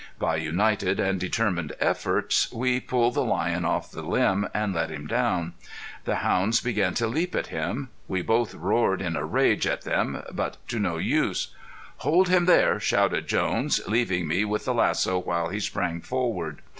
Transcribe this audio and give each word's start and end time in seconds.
By 0.17 0.37
united 0.37 0.99
and 0.99 1.19
determined 1.19 1.73
efforts 1.79 2.51
we 2.51 2.79
pulled 2.79 3.13
the 3.13 3.23
lion 3.23 3.65
off 3.65 3.91
the 3.91 4.01
limb 4.01 4.47
and 4.51 4.73
let 4.73 4.89
him 4.89 5.05
down. 5.05 5.53
The 6.05 6.15
hounds 6.25 6.59
began 6.59 6.95
to 6.95 7.05
leap 7.07 7.35
at 7.35 7.47
him. 7.53 7.89
We 8.07 8.23
both 8.23 8.55
roared 8.55 8.99
in 8.99 9.15
a 9.15 9.23
rage 9.23 9.67
at 9.67 9.83
them 9.83 10.23
but 10.31 10.57
to 10.69 10.79
no 10.79 10.97
use. 10.97 11.49
"Hold 11.97 12.29
him 12.29 12.45
there!" 12.45 12.79
shouted 12.79 13.27
Jones, 13.27 13.79
leaving 13.87 14.27
me 14.27 14.43
with 14.43 14.65
the 14.65 14.73
lasso 14.73 15.19
while 15.19 15.49
he 15.49 15.59
sprang 15.59 16.01
forward. 16.01 16.63